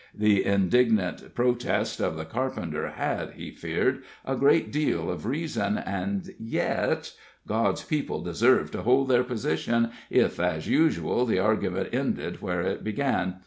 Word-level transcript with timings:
The 0.15 0.43
indignant 0.43 1.35
protest 1.35 1.99
of 1.99 2.17
the 2.17 2.25
carpenter 2.25 2.87
had, 2.95 3.33
he 3.33 3.51
feared, 3.51 4.01
a 4.25 4.35
great 4.35 4.71
deal 4.71 5.11
of 5.11 5.27
reason, 5.27 5.77
and 5.77 6.27
yet 6.39 7.13
God's 7.47 7.83
people 7.83 8.19
deserved 8.23 8.71
to 8.73 8.81
hold 8.81 9.09
their 9.09 9.23
position, 9.23 9.91
if, 10.09 10.39
as 10.39 10.67
usual, 10.67 11.27
the 11.27 11.37
argument 11.37 11.89
ended 11.93 12.41
where 12.41 12.61
it 12.61 12.83
began. 12.83 13.35